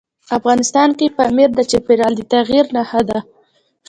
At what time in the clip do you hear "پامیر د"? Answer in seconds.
1.17-1.59